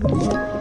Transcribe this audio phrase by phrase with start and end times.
[0.00, 0.57] Thank you.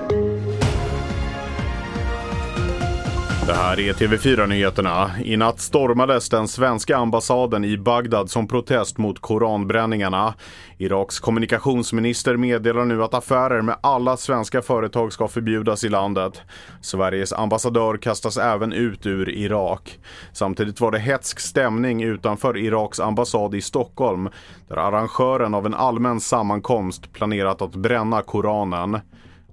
[3.47, 5.11] Det här är TV4-nyheterna.
[5.23, 10.33] I natt stormades den svenska ambassaden i Bagdad som protest mot koranbränningarna.
[10.77, 16.41] Iraks kommunikationsminister meddelar nu att affärer med alla svenska företag ska förbjudas i landet.
[16.81, 19.99] Sveriges ambassadör kastas även ut ur Irak.
[20.33, 24.29] Samtidigt var det hetsk stämning utanför Iraks ambassad i Stockholm
[24.67, 28.99] där arrangören av en allmän sammankomst planerat att bränna Koranen.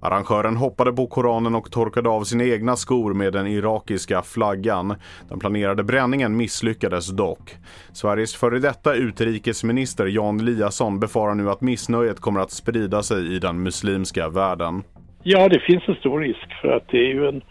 [0.04, 4.94] Arrangören hoppade på Koranen och torkade av sina egna skor med den irakiska flaggan.
[5.28, 7.50] Den planerade bränningen misslyckades dock.
[7.92, 13.38] Sveriges före detta utrikesminister Jan Eliasson befarar nu att missnöjet kommer att sprida sig i
[13.38, 14.82] den muslimska världen.
[15.22, 17.42] Ja, det finns en stor risk för att det är ju en,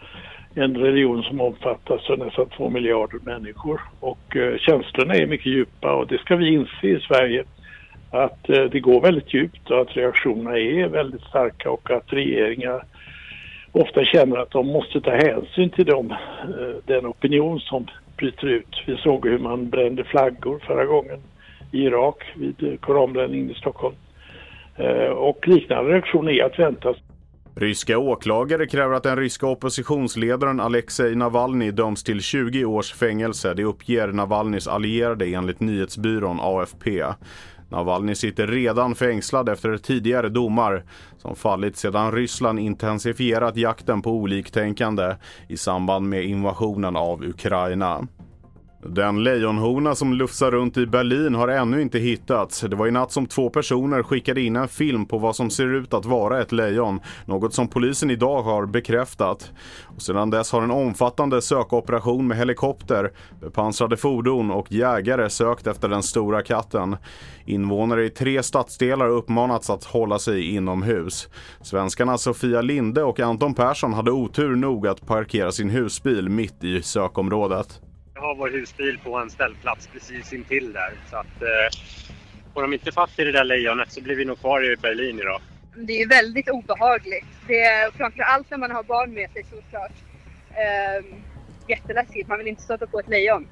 [0.54, 5.94] en religion som omfattas av nästan två miljarder människor och eh, känslorna är mycket djupa
[5.94, 7.44] och det ska vi inse i Sverige
[8.14, 12.84] att eh, det går väldigt djupt och att reaktionerna är väldigt starka och att regeringar
[13.72, 18.82] ofta känner att de måste ta hänsyn till dem, eh, den opinion som bryter ut.
[18.86, 21.20] Vi såg hur man brände flaggor förra gången
[21.72, 23.94] i Irak vid eh, koranbränningen i Stockholm.
[25.16, 26.94] Och liknande reaktioner är att vänta.
[27.56, 33.54] Ryska åklagare kräver att den ryska oppositionsledaren Alexej Navalny döms till 20 års fängelse.
[33.54, 37.02] Det uppger Navalnys allierade enligt nyhetsbyrån AFP.
[37.74, 40.84] Navalny sitter redan fängslad efter tidigare domar
[41.18, 45.16] som fallit sedan Ryssland intensifierat jakten på oliktänkande
[45.48, 48.06] i samband med invasionen av Ukraina.
[48.88, 52.60] Den lejonhona som lufsar runt i Berlin har ännu inte hittats.
[52.60, 55.74] Det var i natt som två personer skickade in en film på vad som ser
[55.74, 57.00] ut att vara ett lejon.
[57.26, 59.52] Något som polisen idag har bekräftat.
[59.96, 65.88] Och sedan dess har en omfattande sökoperation med helikopter, bepansrade fordon och jägare sökt efter
[65.88, 66.96] den stora katten.
[67.44, 71.28] Invånare i tre stadsdelar uppmanats att hålla sig inomhus.
[71.62, 76.82] Svenskarna Sofia Linde och Anton Persson hade otur nog att parkera sin husbil mitt i
[76.82, 77.80] sökområdet
[78.14, 80.92] har vår husbil på en ställplats precis intill där.
[81.10, 81.80] Så att eh,
[82.54, 85.18] får de inte fatt i det där lejonet så blir vi nog kvar i Berlin
[85.18, 85.40] idag.
[85.76, 87.26] Det är väldigt obehagligt.
[87.48, 89.92] Det är framförallt när man har barn med sig såklart.
[90.50, 91.04] Eh,
[91.68, 92.28] jätteläskigt.
[92.28, 93.46] Man vill inte stöta på ett lejon.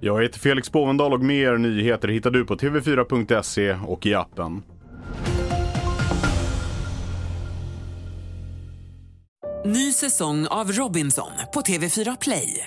[0.00, 4.62] Jag heter Felix Bovendal och mer nyheter hittar du på tv4.se och i appen.
[9.66, 12.66] Ny säsong av Robinson på TV4 Play.